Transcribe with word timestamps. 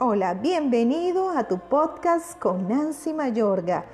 Hola, 0.00 0.34
bienvenido 0.34 1.30
a 1.30 1.44
tu 1.44 1.60
podcast 1.60 2.36
con 2.40 2.66
Nancy 2.66 3.12
Mayorga. 3.12 3.84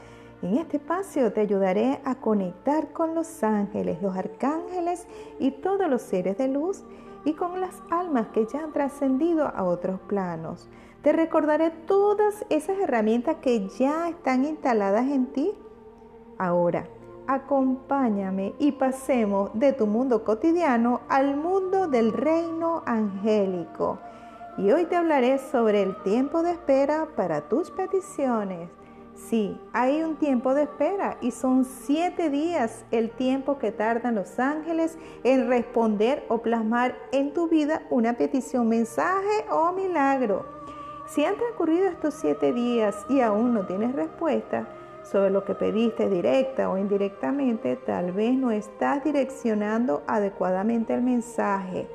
En 0.41 0.57
este 0.57 0.79
espacio 0.79 1.31
te 1.35 1.43
ayudaré 1.43 2.01
a 2.07 2.15
conectar 2.15 2.95
con 2.95 3.15
los 3.15 3.45
ángeles, 3.45 4.01
los 4.01 4.17
arcángeles 4.17 5.07
y 5.39 5.51
todos 5.51 5.91
los 5.91 6.01
seres 6.01 6.39
de 6.39 6.49
luz 6.49 6.85
y 7.27 7.35
con 7.35 7.61
las 7.61 7.83
almas 7.91 8.29
que 8.29 8.47
ya 8.47 8.65
han 8.65 8.73
trascendido 8.73 9.47
a 9.47 9.63
otros 9.65 10.01
planos. 10.01 10.71
Te 11.03 11.13
recordaré 11.13 11.69
todas 11.71 12.47
esas 12.49 12.79
herramientas 12.79 13.37
que 13.43 13.69
ya 13.69 14.09
están 14.09 14.47
instaladas 14.47 15.07
en 15.07 15.27
ti. 15.27 15.53
Ahora, 16.39 16.87
acompáñame 17.27 18.55
y 18.59 18.73
pasemos 18.73 19.51
de 19.53 19.75
tu 19.75 19.87
mundo 19.87 20.25
cotidiano 20.25 21.03
al 21.11 21.37
mundo 21.37 21.89
del 21.89 22.15
reino 22.15 22.83
angélico. 22.87 23.99
Y 24.59 24.71
hoy 24.73 24.87
te 24.87 24.97
hablaré 24.97 25.39
sobre 25.39 25.83
el 25.83 25.97
tiempo 26.03 26.43
de 26.43 26.53
espera 26.53 27.09
para 27.17 27.49
tus 27.49 27.71
peticiones. 27.71 28.69
Sí, 29.15 29.61
hay 29.73 30.03
un 30.03 30.17
tiempo 30.17 30.55
de 30.55 30.63
espera 30.63 31.19
y 31.21 31.31
son 31.31 31.65
siete 31.65 32.31
días 32.31 32.85
el 32.91 33.11
tiempo 33.11 33.59
que 33.59 33.71
tardan 33.71 34.15
los 34.15 34.39
ángeles 34.39 34.99
en 35.25 35.49
responder 35.49 36.25
o 36.29 36.39
plasmar 36.39 36.97
en 37.13 37.33
tu 37.33 37.49
vida 37.49 37.83
una 37.91 38.15
petición, 38.15 38.69
mensaje 38.69 39.45
o 39.51 39.73
milagro. 39.73 40.47
Si 41.07 41.25
han 41.25 41.37
transcurrido 41.37 41.89
estos 41.89 42.15
siete 42.15 42.53
días 42.53 43.05
y 43.09 43.21
aún 43.21 43.53
no 43.53 43.67
tienes 43.67 43.95
respuesta 43.95 44.69
sobre 45.03 45.31
lo 45.31 45.45
que 45.45 45.55
pediste 45.55 46.09
directa 46.09 46.71
o 46.71 46.79
indirectamente, 46.79 47.77
tal 47.77 48.13
vez 48.13 48.35
no 48.35 48.51
estás 48.51 49.05
direccionando 49.05 50.03
adecuadamente 50.07 50.95
el 50.95 51.03
mensaje. 51.03 51.89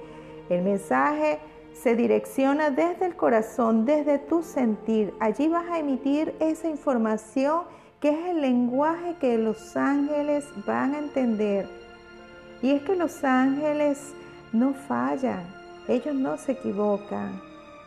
El 0.49 0.63
mensaje 0.63 1.39
se 1.75 1.95
direcciona 1.95 2.69
desde 2.69 3.05
el 3.05 3.15
corazón, 3.15 3.85
desde 3.85 4.17
tu 4.17 4.41
sentir. 4.41 5.13
Allí 5.19 5.47
vas 5.47 5.69
a 5.69 5.79
emitir 5.79 6.33
esa 6.39 6.69
información 6.69 7.63
que 7.99 8.09
es 8.09 8.29
el 8.29 8.41
lenguaje 8.41 9.15
que 9.19 9.37
los 9.37 9.75
ángeles 9.75 10.45
van 10.65 10.95
a 10.95 10.99
entender. 10.99 11.67
Y 12.61 12.71
es 12.71 12.81
que 12.83 12.95
los 12.95 13.23
ángeles 13.23 14.13
no 14.53 14.73
fallan, 14.73 15.43
ellos 15.87 16.15
no 16.15 16.37
se 16.37 16.53
equivocan. 16.53 17.41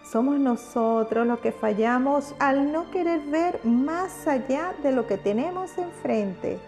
Somos 0.05 0.39
nosotros 0.39 1.27
los 1.27 1.41
que 1.41 1.53
fallamos 1.53 2.35
al 2.39 2.73
no 2.73 2.91
querer 2.91 3.21
ver 3.27 3.65
más 3.65 4.27
allá 4.27 4.75
de 4.83 4.93
lo 4.93 5.07
que 5.07 5.19
tenemos 5.19 5.77
enfrente. 5.77 6.59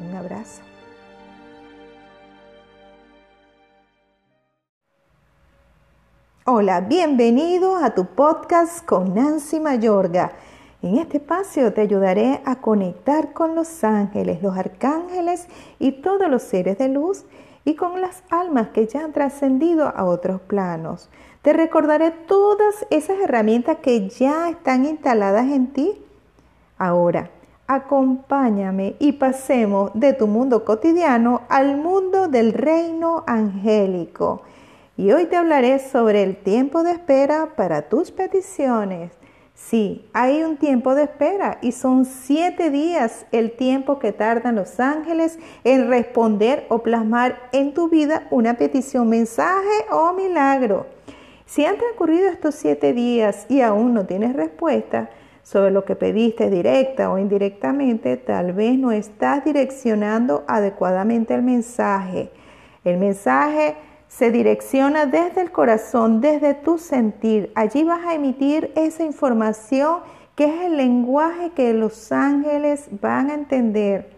Un 0.00 0.16
abrazo. 0.16 0.71
Hola, 6.44 6.80
bienvenido 6.80 7.76
a 7.76 7.90
tu 7.90 8.04
podcast 8.04 8.84
con 8.84 9.14
Nancy 9.14 9.60
Mayorga. 9.60 10.32
En 10.82 10.98
este 10.98 11.18
espacio 11.18 11.72
te 11.72 11.82
ayudaré 11.82 12.40
a 12.44 12.56
conectar 12.56 13.32
con 13.32 13.54
los 13.54 13.84
ángeles, 13.84 14.42
los 14.42 14.56
arcángeles 14.56 15.46
y 15.78 15.92
todos 15.92 16.28
los 16.28 16.42
seres 16.42 16.78
de 16.78 16.88
luz 16.88 17.26
y 17.64 17.76
con 17.76 18.00
las 18.00 18.24
almas 18.28 18.70
que 18.70 18.88
ya 18.88 19.04
han 19.04 19.12
trascendido 19.12 19.86
a 19.86 20.04
otros 20.04 20.40
planos. 20.40 21.10
Te 21.42 21.52
recordaré 21.52 22.10
todas 22.10 22.88
esas 22.90 23.20
herramientas 23.20 23.76
que 23.76 24.08
ya 24.08 24.48
están 24.48 24.84
instaladas 24.84 25.46
en 25.46 25.68
ti. 25.68 25.92
Ahora, 26.76 27.30
acompáñame 27.68 28.96
y 28.98 29.12
pasemos 29.12 29.92
de 29.94 30.12
tu 30.12 30.26
mundo 30.26 30.64
cotidiano 30.64 31.42
al 31.48 31.76
mundo 31.76 32.26
del 32.26 32.52
reino 32.52 33.22
angélico 33.28 34.42
y 35.02 35.10
hoy 35.10 35.26
te 35.26 35.34
hablaré 35.34 35.80
sobre 35.80 36.22
el 36.22 36.36
tiempo 36.36 36.84
de 36.84 36.92
espera 36.92 37.54
para 37.56 37.88
tus 37.88 38.12
peticiones. 38.12 39.10
Sí, 39.52 40.08
hay 40.12 40.44
un 40.44 40.58
tiempo 40.58 40.94
de 40.94 41.02
espera 41.02 41.58
y 41.60 41.72
son 41.72 42.04
siete 42.04 42.70
días 42.70 43.26
el 43.32 43.50
tiempo 43.50 43.98
que 43.98 44.12
tardan 44.12 44.54
los 44.54 44.78
ángeles 44.78 45.40
en 45.64 45.88
responder 45.88 46.66
o 46.68 46.84
plasmar 46.84 47.36
en 47.50 47.74
tu 47.74 47.88
vida 47.88 48.28
una 48.30 48.54
petición, 48.54 49.08
mensaje 49.08 49.86
o 49.90 50.12
milagro. 50.12 50.86
Si 51.46 51.64
han 51.64 51.78
transcurrido 51.78 52.28
estos 52.28 52.54
siete 52.54 52.92
días 52.92 53.46
y 53.48 53.60
aún 53.60 53.94
no 53.94 54.06
tienes 54.06 54.36
respuesta 54.36 55.10
sobre 55.42 55.72
lo 55.72 55.84
que 55.84 55.96
pediste 55.96 56.48
directa 56.48 57.10
o 57.10 57.18
indirectamente, 57.18 58.16
tal 58.18 58.52
vez 58.52 58.78
no 58.78 58.92
estás 58.92 59.44
direccionando 59.44 60.44
adecuadamente 60.46 61.34
el 61.34 61.42
mensaje. 61.42 62.30
El 62.84 62.98
mensaje 62.98 63.74
se 64.16 64.30
direcciona 64.30 65.06
desde 65.06 65.40
el 65.40 65.50
corazón, 65.50 66.20
desde 66.20 66.52
tu 66.52 66.76
sentir. 66.76 67.50
Allí 67.54 67.82
vas 67.82 68.04
a 68.04 68.14
emitir 68.14 68.70
esa 68.76 69.04
información 69.04 70.00
que 70.34 70.44
es 70.44 70.64
el 70.64 70.76
lenguaje 70.76 71.50
que 71.50 71.72
los 71.72 72.12
ángeles 72.12 72.88
van 73.00 73.30
a 73.30 73.34
entender. 73.34 74.10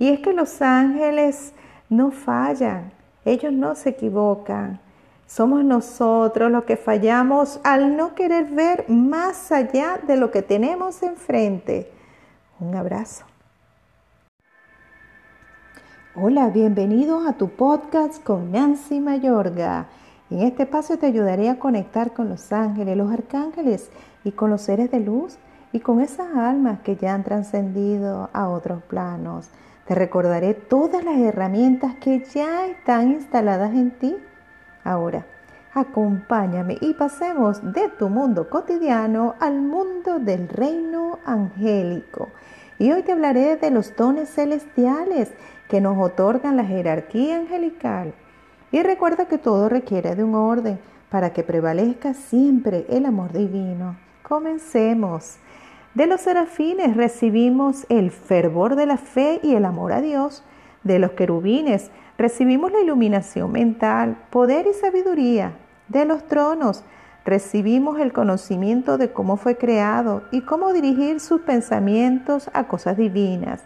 Y 0.00 0.08
es 0.08 0.18
que 0.18 0.32
los 0.32 0.60
ángeles 0.60 1.52
no 1.88 2.10
fallan, 2.10 2.92
ellos 3.24 3.52
no 3.52 3.76
se 3.76 3.90
equivocan. 3.90 4.80
Somos 5.28 5.64
nosotros 5.64 6.50
los 6.50 6.64
que 6.64 6.76
fallamos 6.76 7.60
al 7.62 7.96
no 7.96 8.16
querer 8.16 8.46
ver 8.46 8.84
más 8.88 9.52
allá 9.52 10.00
de 10.06 10.16
lo 10.16 10.32
que 10.32 10.42
tenemos 10.42 11.02
enfrente. 11.04 11.90
Un 12.58 12.74
abrazo. 12.74 13.24
Hola, 16.16 16.48
bienvenidos 16.50 17.26
a 17.26 17.32
tu 17.32 17.48
podcast 17.48 18.22
con 18.22 18.52
Nancy 18.52 19.00
Mayorga. 19.00 19.88
En 20.30 20.42
este 20.42 20.62
espacio 20.62 20.96
te 20.96 21.06
ayudaré 21.06 21.50
a 21.50 21.58
conectar 21.58 22.12
con 22.12 22.28
los 22.28 22.52
ángeles, 22.52 22.96
los 22.96 23.12
arcángeles 23.12 23.90
y 24.22 24.30
con 24.30 24.48
los 24.48 24.60
seres 24.60 24.92
de 24.92 25.00
luz 25.00 25.38
y 25.72 25.80
con 25.80 26.00
esas 26.00 26.28
almas 26.36 26.78
que 26.84 26.94
ya 26.94 27.14
han 27.14 27.24
trascendido 27.24 28.30
a 28.32 28.48
otros 28.48 28.80
planos. 28.84 29.50
Te 29.88 29.96
recordaré 29.96 30.54
todas 30.54 31.04
las 31.04 31.18
herramientas 31.18 31.96
que 31.96 32.24
ya 32.32 32.66
están 32.66 33.10
instaladas 33.10 33.74
en 33.74 33.90
ti. 33.98 34.16
Ahora, 34.84 35.26
acompáñame 35.72 36.78
y 36.80 36.94
pasemos 36.94 37.60
de 37.72 37.88
tu 37.88 38.08
mundo 38.08 38.48
cotidiano 38.48 39.34
al 39.40 39.60
mundo 39.60 40.20
del 40.20 40.48
reino 40.48 41.18
angélico. 41.26 42.28
Y 42.78 42.92
hoy 42.92 43.02
te 43.02 43.12
hablaré 43.12 43.56
de 43.56 43.70
los 43.70 43.96
dones 43.96 44.28
celestiales 44.30 45.32
que 45.74 45.80
nos 45.80 45.98
otorgan 45.98 46.56
la 46.56 46.64
jerarquía 46.64 47.36
angelical. 47.36 48.14
Y 48.70 48.80
recuerda 48.84 49.26
que 49.26 49.38
todo 49.38 49.68
requiere 49.68 50.14
de 50.14 50.22
un 50.22 50.36
orden 50.36 50.78
para 51.10 51.32
que 51.32 51.42
prevalezca 51.42 52.14
siempre 52.14 52.86
el 52.88 53.06
amor 53.06 53.32
divino. 53.32 53.96
Comencemos. 54.22 55.34
De 55.94 56.06
los 56.06 56.20
serafines 56.20 56.96
recibimos 56.96 57.86
el 57.88 58.12
fervor 58.12 58.76
de 58.76 58.86
la 58.86 58.98
fe 58.98 59.40
y 59.42 59.56
el 59.56 59.64
amor 59.64 59.92
a 59.92 60.00
Dios. 60.00 60.44
De 60.84 61.00
los 61.00 61.10
querubines 61.10 61.90
recibimos 62.18 62.70
la 62.70 62.78
iluminación 62.78 63.50
mental, 63.50 64.16
poder 64.30 64.68
y 64.68 64.74
sabiduría. 64.74 65.56
De 65.88 66.04
los 66.04 66.24
tronos 66.28 66.84
recibimos 67.24 67.98
el 67.98 68.12
conocimiento 68.12 68.96
de 68.96 69.12
cómo 69.12 69.36
fue 69.36 69.56
creado 69.56 70.22
y 70.30 70.42
cómo 70.42 70.72
dirigir 70.72 71.18
sus 71.18 71.40
pensamientos 71.40 72.48
a 72.52 72.68
cosas 72.68 72.96
divinas. 72.96 73.64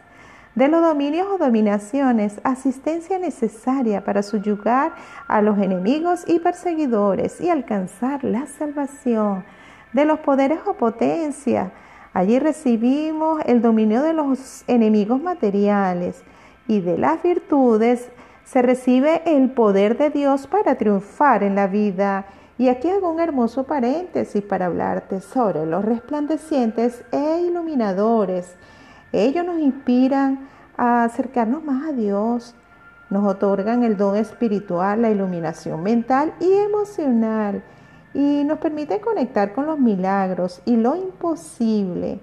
De 0.59 0.67
los 0.67 0.83
dominios 0.83 1.29
o 1.33 1.39
dominaciones, 1.39 2.41
asistencia 2.43 3.17
necesaria 3.17 4.03
para 4.03 4.25
subyugar 4.25 4.93
a 5.29 5.41
los 5.41 5.57
enemigos 5.59 6.25
y 6.27 6.41
perseguidores 6.41 7.41
y 7.41 7.49
alcanzar 7.49 8.25
la 8.25 8.45
salvación. 8.49 9.45
De 9.93 10.05
los 10.05 10.19
poderes 10.19 10.59
o 10.67 10.75
potencia, 10.75 11.71
allí 12.13 12.41
recibimos 12.41 13.41
el 13.47 13.63
dominio 13.63 14.03
de 14.03 14.15
los 14.15 14.65
enemigos 14.67 15.23
materiales 15.23 16.25
y 16.67 16.81
de 16.81 16.99
las 16.99 17.23
virtudes 17.23 18.09
se 18.43 18.61
recibe 18.61 19.23
el 19.27 19.51
poder 19.51 19.97
de 19.97 20.11
Dios 20.11 20.49
para 20.49 20.75
triunfar 20.75 21.45
en 21.45 21.55
la 21.55 21.69
vida 21.69 22.27
y 22.59 22.69
aquí 22.69 22.91
hago 22.91 23.13
un 23.13 23.21
hermoso 23.21 23.63
paréntesis 23.63 24.43
para 24.43 24.67
hablarte 24.67 25.21
sobre 25.21 25.67
los 25.67 25.85
resplandecientes 25.85 27.05
e 27.13 27.43
iluminadores. 27.47 28.57
Ellos 29.13 29.45
nos 29.45 29.59
inspiran 29.59 30.49
a 30.77 31.05
acercarnos 31.05 31.65
más 31.65 31.89
a 31.89 31.93
Dios, 31.93 32.55
nos 33.11 33.27
otorgan 33.27 33.85
el 33.85 33.97
don 33.97 34.17
espiritual, 34.17 35.03
la 35.03 35.11
iluminación 35.11 35.83
mental 35.83 36.35
y 36.41 36.53
emocional 36.53 37.63
y 38.15 38.45
nos 38.45 38.59
permiten 38.59 39.01
conectar 39.01 39.53
con 39.53 39.67
los 39.67 39.79
milagros 39.79 40.61
y 40.65 40.77
lo 40.77 40.97
imposible. 40.97 42.21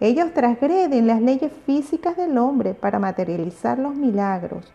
Ellos 0.00 0.32
transgreden 0.34 1.06
las 1.06 1.20
leyes 1.20 1.52
físicas 1.66 2.16
del 2.16 2.36
hombre 2.36 2.74
para 2.74 2.98
materializar 2.98 3.78
los 3.78 3.94
milagros. 3.94 4.72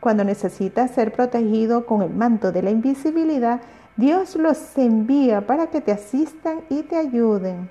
Cuando 0.00 0.24
necesitas 0.24 0.90
ser 0.90 1.12
protegido 1.12 1.86
con 1.86 2.02
el 2.02 2.10
manto 2.10 2.50
de 2.50 2.62
la 2.62 2.70
invisibilidad, 2.70 3.60
Dios 3.96 4.36
los 4.36 4.76
envía 4.78 5.46
para 5.46 5.68
que 5.68 5.80
te 5.80 5.92
asistan 5.92 6.62
y 6.70 6.82
te 6.82 6.96
ayuden. 6.96 7.70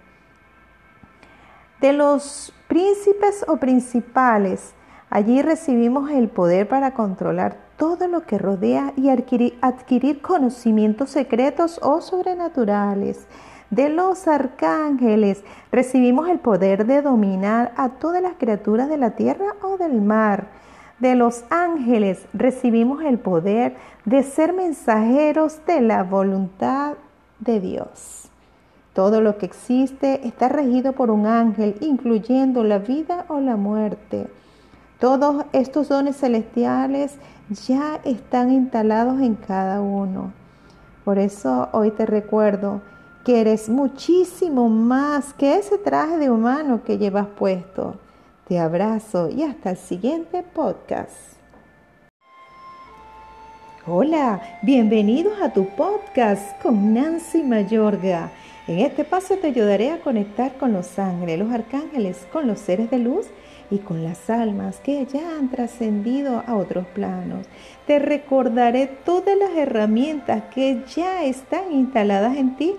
De 1.82 1.94
los 1.94 2.54
príncipes 2.72 3.44
o 3.50 3.58
principales, 3.58 4.74
allí 5.10 5.42
recibimos 5.42 6.10
el 6.10 6.30
poder 6.30 6.70
para 6.70 6.94
controlar 6.94 7.58
todo 7.76 8.08
lo 8.08 8.22
que 8.22 8.38
rodea 8.38 8.94
y 8.96 9.10
adquirir, 9.10 10.22
conocimientos 10.22 11.10
secretos 11.10 11.82
o 11.84 12.00
sobrenaturales. 12.00 13.28
de 13.72 13.90
los 13.90 14.28
arcángeles. 14.28 15.44
Recibimos 15.72 16.30
el 16.30 16.40
poder 16.40 16.86
de 16.86 17.02
dominar 17.02 17.74
a 17.78 17.90
todas 17.90 18.22
las 18.22 18.34
criaturas 18.38 18.90
de 18.90 18.98
la 18.98 19.12
tierra 19.12 19.56
o 19.62 19.78
del 19.78 20.02
mar. 20.02 20.48
De 21.00 21.16
los 21.16 21.44
ángeles 21.50 22.26
recibimos 22.34 23.02
el 23.04 23.18
poder 23.20 23.76
de 24.04 24.24
ser 24.24 24.52
mensajeros 24.52 25.66
de 25.66 25.80
la 25.80 26.04
voluntad 26.04 26.96
de 27.40 27.62
Dios. 27.62 28.32
Todo 28.94 29.22
lo 29.22 29.38
que 29.38 29.46
existe 29.46 30.28
está 30.28 30.50
regido 30.50 30.92
por 30.92 31.12
un 31.12 31.26
ángel, 31.26 31.78
incluyendo 31.80 32.64
la 32.66 32.80
vida 32.80 33.26
o 33.30 33.40
la 33.40 33.56
muerte. 33.56 34.28
Todos 35.00 35.46
estos 35.54 35.88
dones 35.88 36.18
celestiales 36.18 37.16
ya 37.68 38.02
están 38.04 38.52
instalados 38.52 39.22
en 39.22 39.36
cada 39.36 39.82
uno. 39.82 40.34
Por 41.06 41.20
eso 41.20 41.70
hoy 41.72 41.92
te 41.92 42.06
recuerdo 42.06 42.82
que 43.24 43.40
eres 43.40 43.70
muchísimo 43.70 44.68
más 44.68 45.34
que 45.34 45.56
ese 45.56 45.78
traje 45.78 46.18
de 46.18 46.30
humano 46.30 46.84
que 46.84 46.98
llevas 46.98 47.28
puesto. 47.28 47.96
Te 48.48 48.60
abrazo 48.60 49.30
y 49.30 49.44
hasta 49.44 49.72
el 49.72 49.78
siguiente 49.78 50.44
podcast. 50.44 51.16
Hola, 53.88 54.42
bienvenidos 54.62 55.42
a 55.42 55.54
tu 55.54 55.66
podcast 55.76 56.62
con 56.62 56.94
Nancy 56.94 57.42
Mayorga. 57.42 58.30
En 58.72 58.80
este 58.80 59.04
paso 59.04 59.36
te 59.36 59.48
ayudaré 59.48 59.92
a 59.92 60.00
conectar 60.00 60.54
con 60.54 60.72
los 60.72 60.98
ángeles, 60.98 61.38
los 61.38 61.52
arcángeles, 61.52 62.26
con 62.32 62.48
los 62.48 62.58
seres 62.58 62.90
de 62.90 63.00
luz 63.00 63.28
y 63.70 63.80
con 63.80 64.02
las 64.06 64.30
almas 64.30 64.80
que 64.80 65.06
ya 65.06 65.38
han 65.38 65.50
trascendido 65.50 66.42
a 66.48 66.56
otros 66.56 66.86
planos. 66.88 67.48
Te 67.86 68.00
recordaré 68.00 68.88
todas 68.88 69.38
las 69.38 69.52
herramientas 69.58 70.44
que 70.56 70.84
ya 70.96 71.26
están 71.26 71.74
instaladas 71.74 72.38
en 72.38 72.56
ti 72.56 72.76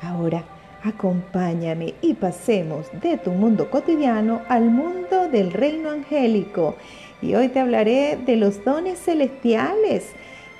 Ahora, 0.00 0.44
acompáñame 0.84 1.94
y 2.02 2.14
pasemos 2.14 2.86
de 3.00 3.18
tu 3.18 3.32
mundo 3.32 3.68
cotidiano 3.68 4.42
al 4.48 4.70
mundo 4.70 5.28
del 5.28 5.52
reino 5.52 5.90
angélico. 5.90 6.76
Y 7.20 7.34
hoy 7.34 7.48
te 7.48 7.58
hablaré 7.58 8.16
de 8.16 8.36
los 8.36 8.64
dones 8.64 9.00
celestiales 9.00 10.06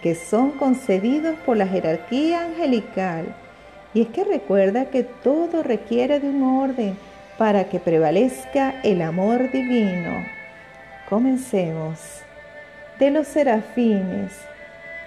que 0.02 0.17
son 0.17 0.50
concedidos 0.50 1.37
por 1.46 1.56
la 1.56 1.69
jerarquía 1.69 2.46
angelical. 2.46 3.37
Y 3.94 4.03
es 4.03 4.09
que 4.09 4.25
recuerda 4.25 4.87
que 4.87 5.03
todo 5.03 5.62
requiere 5.62 6.21
de 6.21 6.29
un 6.29 6.43
orden 6.43 6.97
para 7.39 7.65
que 7.65 7.79
prevalezca 7.79 8.75
el 8.83 9.03
amor 9.03 9.50
divino. 9.50 10.25
Comencemos. 11.09 11.99
De 12.99 13.11
los 13.11 13.27
serafines, 13.27 14.33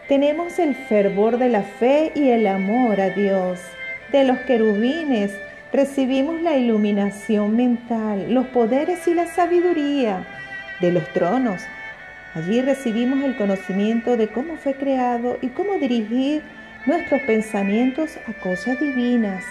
tenemos 0.07 0.59
el 0.59 0.75
fervor 0.75 1.37
de 1.37 1.49
la 1.49 1.63
fe 1.63 2.11
y 2.13 2.29
el 2.29 2.45
amor 2.45 2.99
a 2.99 3.09
Dios 3.09 3.59
de 4.11 4.23
los 4.23 4.37
querubines 4.39 5.31
recibimos 5.73 6.41
la 6.41 6.55
iluminación 6.55 7.55
mental, 7.55 8.33
los 8.33 8.47
poderes 8.47 9.07
y 9.07 9.13
la 9.13 9.25
sabiduría 9.25 10.25
de 10.79 10.91
los 10.91 11.07
tronos. 11.13 11.61
Allí 12.33 12.61
recibimos 12.61 13.23
el 13.23 13.35
conocimiento 13.35 14.15
de 14.15 14.27
cómo 14.27 14.57
fue 14.57 14.75
creado 14.75 15.37
y 15.41 15.47
cómo 15.49 15.73
dirigir 15.73 16.43
nuestros 16.85 17.21
pensamientos 17.21 18.17
a 18.27 18.33
cosas 18.33 18.79
divinas. 18.79 19.43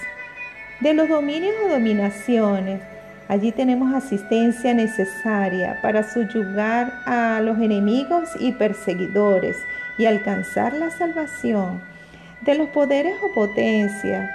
De 0.80 0.94
los 0.94 1.08
dominios 1.08 1.54
o 1.64 1.68
dominaciones, 1.68 2.80
allí 3.28 3.52
tenemos 3.52 3.94
asistencia 3.94 4.74
necesaria 4.74 5.78
para 5.82 6.02
subyugar 6.02 6.92
a 7.06 7.40
los 7.40 7.58
enemigos 7.58 8.30
y 8.38 8.52
perseguidores 8.52 9.56
y 9.98 10.06
alcanzar 10.06 10.72
la 10.74 10.90
salvación. 10.90 11.80
De 12.42 12.54
los 12.54 12.68
poderes 12.68 13.14
o 13.22 13.32
potencias, 13.34 14.30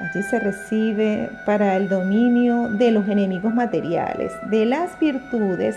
Allí 0.00 0.22
se 0.22 0.40
recibe 0.40 1.28
para 1.44 1.76
el 1.76 1.90
dominio 1.90 2.70
de 2.70 2.90
los 2.90 3.06
enemigos 3.06 3.54
materiales. 3.54 4.32
De 4.48 4.64
las 4.64 4.98
virtudes 4.98 5.76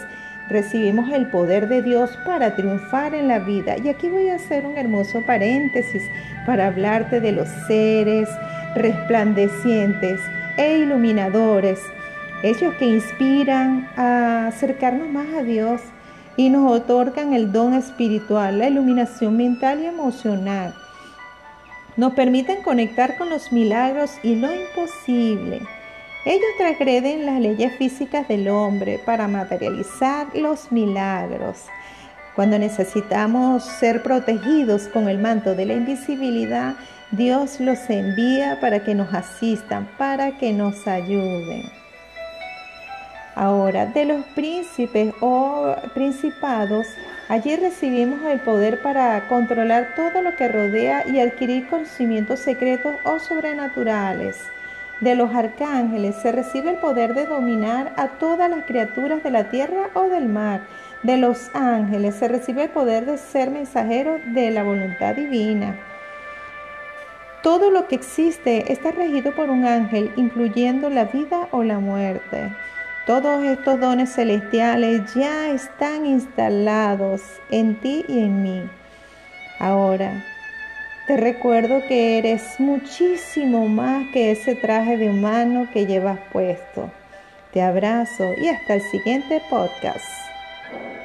recibimos 0.53 1.11
el 1.11 1.27
poder 1.27 1.67
de 1.67 1.81
Dios 1.81 2.17
para 2.25 2.55
triunfar 2.55 3.13
en 3.13 3.27
la 3.27 3.39
vida. 3.39 3.75
Y 3.83 3.89
aquí 3.89 4.07
voy 4.07 4.29
a 4.29 4.35
hacer 4.35 4.65
un 4.65 4.77
hermoso 4.77 5.21
paréntesis 5.23 6.03
para 6.45 6.67
hablarte 6.67 7.19
de 7.19 7.33
los 7.33 7.49
seres 7.67 8.29
resplandecientes 8.75 10.21
e 10.55 10.77
iluminadores. 10.77 11.81
Ellos 12.43 12.73
que 12.75 12.85
inspiran 12.85 13.89
a 13.97 14.47
acercarnos 14.47 15.09
más 15.09 15.27
a 15.37 15.43
Dios 15.43 15.81
y 16.37 16.49
nos 16.49 16.71
otorgan 16.71 17.33
el 17.33 17.51
don 17.51 17.73
espiritual, 17.73 18.59
la 18.59 18.69
iluminación 18.69 19.35
mental 19.35 19.81
y 19.81 19.87
emocional 19.87 20.73
nos 21.95 22.13
permiten 22.13 22.63
conectar 22.63 23.17
con 23.17 23.29
los 23.29 23.51
milagros 23.51 24.11
y 24.23 24.35
lo 24.35 24.49
imposible. 24.51 25.61
Ellos 26.25 26.51
transgreden 26.57 27.25
las 27.25 27.41
leyes 27.41 27.75
físicas 27.75 28.29
del 28.29 28.47
hombre 28.47 28.97
para 28.97 29.27
materializar 29.27 30.27
los 30.33 30.71
milagros. 30.71 31.65
Cuando 32.33 32.57
necesitamos 32.57 33.65
ser 33.65 34.01
protegidos 34.03 34.87
con 34.87 35.09
el 35.09 35.17
manto 35.17 35.53
de 35.53 35.65
la 35.65 35.73
invisibilidad, 35.73 36.75
Dios 37.11 37.59
los 37.59 37.89
envía 37.89 38.59
para 38.61 38.85
que 38.85 38.95
nos 38.95 39.13
asistan, 39.13 39.89
para 39.97 40.37
que 40.37 40.53
nos 40.53 40.87
ayuden. 40.87 41.69
Ahora, 43.35 43.87
de 43.87 44.05
los 44.05 44.25
príncipes 44.27 45.13
o 45.19 45.75
principados, 45.93 46.87
allí 47.27 47.55
recibimos 47.57 48.21
el 48.23 48.39
poder 48.39 48.81
para 48.81 49.27
controlar 49.27 49.93
todo 49.97 50.21
lo 50.21 50.35
que 50.37 50.47
rodea 50.47 51.05
y 51.05 51.19
adquirir 51.19 51.67
conocimientos 51.67 52.39
secretos 52.39 52.95
o 53.03 53.19
sobrenaturales. 53.19 54.37
De 55.01 55.15
los 55.15 55.33
arcángeles 55.33 56.15
se 56.15 56.31
recibe 56.31 56.71
el 56.71 56.77
poder 56.77 57.13
de 57.13 57.25
dominar 57.25 57.93
a 57.97 58.09
todas 58.19 58.49
las 58.49 58.65
criaturas 58.65 59.23
de 59.23 59.31
la 59.31 59.49
tierra 59.49 59.89
o 59.95 60.03
del 60.03 60.27
mar. 60.27 60.61
De 61.01 61.17
los 61.17 61.49
ángeles 61.53 62.15
se 62.15 62.27
recibe 62.27 62.63
el 62.63 62.69
poder 62.69 63.05
de 63.05 63.17
ser 63.17 63.51
mensajeros 63.51 64.21
de 64.33 64.51
la 64.51 64.63
voluntad 64.63 65.15
divina. 65.15 65.75
Todo 67.41 67.71
lo 67.71 67.89
que 67.89 67.95
existe 67.95 68.71
está 68.71 68.91
regido 68.91 69.35
por 69.35 69.49
un 69.49 69.65
ángel, 69.65 70.13
incluyendo 70.15 70.89
la 70.89 71.05
vida 71.05 71.49
o 71.51 71.63
la 71.63 71.79
muerte. 71.79 72.55
Todos 73.05 73.43
estos 73.43 73.81
dones 73.81 74.13
celestiales 74.13 75.13
ya 75.13 75.49
están 75.49 76.05
instalados 76.05 77.21
en 77.51 77.75
ti 77.81 78.05
y 78.07 78.19
en 78.19 78.41
mí. 78.43 78.69
Ahora, 79.59 80.23
te 81.07 81.17
recuerdo 81.17 81.85
que 81.87 82.17
eres 82.17 82.59
muchísimo 82.59 83.67
más 83.67 84.07
que 84.13 84.31
ese 84.31 84.55
traje 84.55 84.97
de 84.97 85.09
humano 85.09 85.67
que 85.73 85.85
llevas 85.85 86.19
puesto. 86.31 86.91
Te 87.51 87.61
abrazo 87.61 88.33
y 88.37 88.47
hasta 88.47 88.75
el 88.75 88.81
siguiente 88.81 89.41
podcast. 89.49 90.22